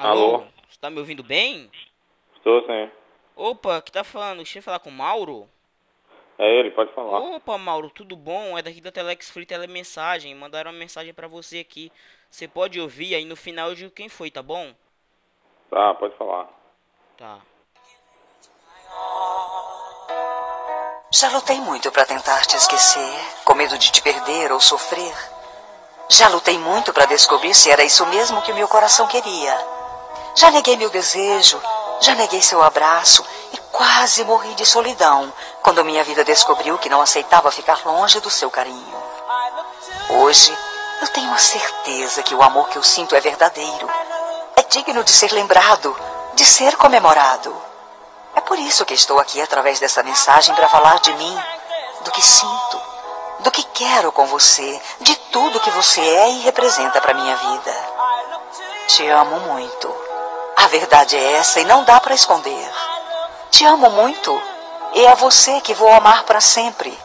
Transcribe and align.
Alô? 0.00 0.38
Você 0.66 0.80
tá 0.80 0.88
me 0.88 0.98
ouvindo 0.98 1.22
bem? 1.22 1.70
Estou 2.34 2.62
sim. 2.62 2.90
Opa, 3.36 3.82
que 3.82 3.92
tá 3.92 4.02
falando? 4.02 4.38
Deixa 4.38 4.58
eu 4.58 4.62
falar 4.62 4.78
com 4.78 4.88
o 4.88 4.92
Mauro? 4.92 5.46
É 6.38 6.58
ele, 6.58 6.70
pode 6.70 6.90
falar. 6.94 7.18
Opa, 7.18 7.58
Mauro, 7.58 7.90
tudo 7.90 8.16
bom? 8.16 8.56
É 8.56 8.62
daqui 8.62 8.80
da 8.80 8.90
Telex 8.90 9.30
Free 9.30 9.44
Telemensagem. 9.44 10.34
Mandaram 10.34 10.70
uma 10.70 10.78
mensagem 10.78 11.12
pra 11.12 11.28
você 11.28 11.58
aqui. 11.58 11.92
Você 12.30 12.48
pode 12.48 12.80
ouvir 12.80 13.14
aí 13.14 13.26
no 13.26 13.36
final 13.36 13.68
eu 13.68 13.74
digo 13.74 13.90
quem 13.90 14.08
foi, 14.08 14.30
tá 14.30 14.42
bom? 14.42 14.74
Tá, 15.68 15.92
pode 15.92 16.16
falar. 16.16 16.48
Tá. 17.18 17.40
Já 21.12 21.28
lutei 21.28 21.60
muito 21.60 21.92
para 21.92 22.06
tentar 22.06 22.40
te 22.46 22.56
esquecer, 22.56 23.44
com 23.44 23.54
medo 23.54 23.76
de 23.76 23.92
te 23.92 24.00
perder 24.00 24.50
ou 24.50 24.60
sofrer. 24.60 25.12
Já 26.08 26.28
lutei 26.28 26.58
muito 26.58 26.90
para 26.94 27.04
descobrir 27.04 27.52
se 27.52 27.70
era 27.70 27.84
isso 27.84 28.06
mesmo 28.06 28.40
que 28.42 28.52
o 28.52 28.54
meu 28.54 28.66
coração 28.66 29.06
queria. 29.06 29.79
Já 30.34 30.50
neguei 30.50 30.76
meu 30.76 30.90
desejo, 30.90 31.60
já 32.00 32.14
neguei 32.14 32.40
seu 32.40 32.62
abraço 32.62 33.24
e 33.52 33.58
quase 33.72 34.24
morri 34.24 34.54
de 34.54 34.64
solidão 34.64 35.32
quando 35.62 35.84
minha 35.84 36.04
vida 36.04 36.24
descobriu 36.24 36.78
que 36.78 36.88
não 36.88 37.00
aceitava 37.00 37.50
ficar 37.50 37.84
longe 37.84 38.20
do 38.20 38.30
seu 38.30 38.50
carinho. 38.50 39.02
Hoje, 40.08 40.56
eu 41.00 41.08
tenho 41.08 41.32
a 41.32 41.38
certeza 41.38 42.22
que 42.22 42.34
o 42.34 42.42
amor 42.42 42.68
que 42.68 42.76
eu 42.76 42.82
sinto 42.82 43.14
é 43.14 43.20
verdadeiro. 43.20 43.88
É 44.56 44.62
digno 44.62 45.02
de 45.02 45.10
ser 45.10 45.32
lembrado, 45.32 45.96
de 46.34 46.44
ser 46.44 46.76
comemorado. 46.76 47.54
É 48.34 48.40
por 48.40 48.58
isso 48.58 48.84
que 48.84 48.94
estou 48.94 49.18
aqui 49.18 49.40
através 49.40 49.80
dessa 49.80 50.02
mensagem 50.02 50.54
para 50.54 50.68
falar 50.68 51.00
de 51.00 51.12
mim, 51.14 51.38
do 52.02 52.10
que 52.10 52.22
sinto, 52.22 52.80
do 53.40 53.50
que 53.50 53.62
quero 53.64 54.12
com 54.12 54.26
você, 54.26 54.80
de 55.00 55.16
tudo 55.32 55.60
que 55.60 55.70
você 55.70 56.00
é 56.00 56.30
e 56.30 56.40
representa 56.40 57.00
para 57.00 57.14
minha 57.14 57.36
vida. 57.36 57.74
Te 58.88 59.08
amo 59.08 59.40
muito. 59.40 60.09
A 60.62 60.66
verdade 60.68 61.16
é 61.16 61.32
essa 61.32 61.58
e 61.58 61.64
não 61.64 61.84
dá 61.84 61.98
para 61.98 62.14
esconder. 62.14 62.70
Te 63.50 63.64
amo 63.64 63.88
muito 63.88 64.40
e 64.92 65.06
é 65.06 65.14
você 65.14 65.58
que 65.62 65.72
vou 65.72 65.90
amar 65.90 66.24
para 66.24 66.38
sempre. 66.38 66.96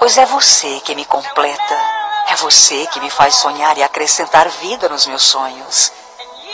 Pois 0.00 0.18
é 0.18 0.26
você 0.26 0.80
que 0.80 0.96
me 0.96 1.04
completa. 1.04 1.80
É 2.28 2.34
você 2.34 2.88
que 2.88 2.98
me 2.98 3.08
faz 3.08 3.36
sonhar 3.36 3.78
e 3.78 3.82
acrescentar 3.84 4.48
vida 4.48 4.88
nos 4.88 5.06
meus 5.06 5.22
sonhos. 5.22 5.92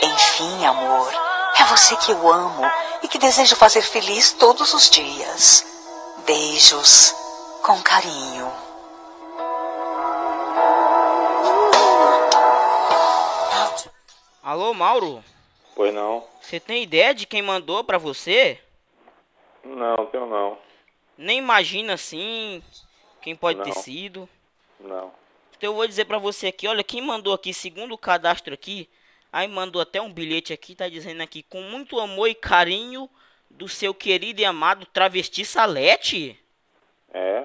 Enfim, 0.02 0.66
amor, 0.66 1.10
é 1.58 1.64
você 1.64 1.96
que 1.96 2.12
eu 2.12 2.30
amo 2.30 2.70
e 3.02 3.08
que 3.08 3.18
desejo 3.18 3.56
fazer 3.56 3.80
feliz 3.80 4.32
todos 4.32 4.74
os 4.74 4.90
dias. 4.90 5.64
Beijos 6.26 7.14
com 7.62 7.80
carinho. 7.80 8.52
Alô, 14.42 14.74
Mauro? 14.74 15.24
Pois 15.76 15.92
não? 15.92 16.26
Você 16.40 16.58
tem 16.58 16.82
ideia 16.82 17.14
de 17.14 17.26
quem 17.26 17.42
mandou 17.42 17.84
pra 17.84 17.98
você? 17.98 18.58
Não, 19.62 20.06
tenho 20.06 20.24
não. 20.24 20.58
Nem 21.18 21.36
imagina 21.36 21.92
assim 21.92 22.62
quem 23.20 23.36
pode 23.36 23.62
ter 23.62 23.74
Não. 23.74 23.82
sido. 23.82 24.28
Não. 24.80 25.12
Então 25.54 25.70
eu 25.70 25.74
vou 25.74 25.86
dizer 25.86 26.06
pra 26.06 26.16
você 26.16 26.46
aqui, 26.46 26.66
olha, 26.66 26.82
quem 26.82 27.02
mandou 27.02 27.34
aqui, 27.34 27.52
segundo 27.52 27.92
o 27.92 27.98
cadastro 27.98 28.54
aqui, 28.54 28.88
aí 29.30 29.46
mandou 29.46 29.82
até 29.82 30.00
um 30.00 30.10
bilhete 30.10 30.50
aqui, 30.50 30.74
tá 30.74 30.88
dizendo 30.88 31.22
aqui, 31.22 31.42
com 31.42 31.60
muito 31.60 32.00
amor 32.00 32.28
e 32.28 32.34
carinho 32.34 33.08
do 33.50 33.68
seu 33.68 33.92
querido 33.92 34.40
e 34.40 34.46
amado 34.46 34.86
travesti 34.86 35.44
Salete. 35.44 36.40
É? 37.12 37.44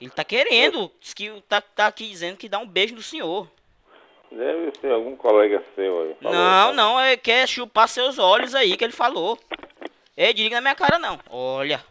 Ele 0.00 0.10
tá 0.10 0.24
querendo, 0.24 0.90
diz 1.00 1.14
que 1.14 1.30
tá, 1.42 1.60
tá 1.60 1.86
aqui 1.86 2.08
dizendo 2.08 2.36
que 2.36 2.48
dá 2.48 2.58
um 2.58 2.66
beijo 2.66 2.94
no 2.96 3.02
senhor. 3.02 3.48
Deve 4.36 4.72
ser 4.80 4.92
algum 4.92 5.14
colega 5.14 5.62
seu 5.74 6.02
aí. 6.02 6.14
Falou, 6.14 6.32
não, 6.38 6.68
tá? 6.68 6.72
não, 6.72 7.00
é 7.00 7.16
quer 7.16 7.46
chupar 7.46 7.88
seus 7.88 8.18
olhos 8.18 8.54
aí 8.54 8.76
que 8.76 8.84
ele 8.84 8.92
falou. 8.92 9.38
É, 10.16 10.32
diga 10.32 10.56
na 10.56 10.60
minha 10.60 10.74
cara 10.74 10.98
não. 10.98 11.18
Olha. 11.28 11.84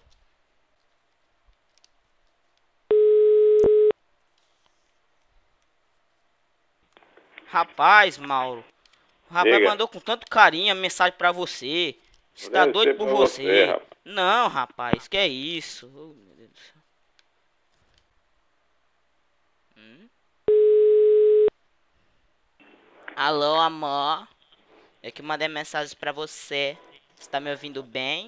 Rapaz, 7.46 8.18
Mauro. 8.18 8.64
O 9.30 9.34
rapaz 9.34 9.56
Diga. 9.56 9.70
mandou 9.70 9.88
com 9.88 10.00
tanto 10.00 10.26
carinho 10.30 10.72
a 10.72 10.76
mensagem 10.76 11.18
pra 11.18 11.32
você. 11.32 11.96
Está 12.34 12.66
doido 12.66 12.96
por 12.96 13.10
você. 13.10 13.44
você, 13.44 13.66
rapaz. 13.66 13.88
não, 14.06 14.48
rapaz, 14.48 15.08
que 15.08 15.18
é 15.18 15.28
isso? 15.28 15.92
Oh, 15.94 16.14
meu 16.14 16.36
Deus 16.36 16.50
do 16.50 16.58
céu. 16.58 16.81
Alô, 23.24 23.54
amor. 23.62 24.28
É 25.04 25.12
que 25.12 25.22
eu 25.22 25.26
mandei 25.28 25.48
mensagem 25.48 25.96
pra 25.96 26.12
você. 26.12 26.76
Você 27.16 27.30
tá 27.30 27.40
me 27.40 27.52
ouvindo 27.52 27.84
bem? 27.84 28.28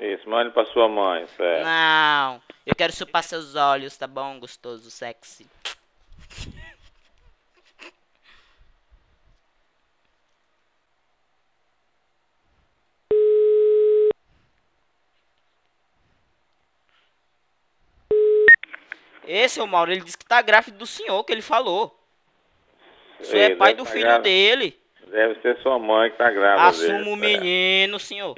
Isso, 0.00 0.28
mande 0.28 0.50
pra 0.50 0.66
sua 0.66 0.88
mãe, 0.88 1.24
certo? 1.36 1.64
Não. 1.64 2.42
Eu 2.66 2.74
quero 2.74 2.92
chupar 2.92 3.22
seus 3.22 3.54
olhos, 3.54 3.96
tá 3.96 4.08
bom? 4.08 4.40
Gostoso, 4.40 4.90
sexy. 4.90 5.46
Esse 19.24 19.60
é 19.60 19.62
o 19.62 19.68
Mauro, 19.68 19.92
ele 19.92 20.00
disse 20.00 20.18
que 20.18 20.26
tá 20.26 20.42
gráfico 20.42 20.76
do 20.76 20.86
senhor, 20.86 21.22
que 21.22 21.30
ele 21.30 21.40
falou. 21.40 21.97
Você 23.28 23.38
é 23.38 23.56
pai 23.56 23.74
do 23.74 23.84
tá 23.84 23.90
filho 23.90 24.04
grávida. 24.04 24.22
dele. 24.22 24.76
Deve 25.10 25.40
ser 25.40 25.56
sua 25.62 25.78
mãe 25.78 26.10
que 26.10 26.16
tá 26.18 26.30
grávida. 26.30 26.62
Assuma 26.68 27.00
o 27.00 27.04
certo? 27.04 27.16
menino, 27.16 27.98
senhor. 27.98 28.36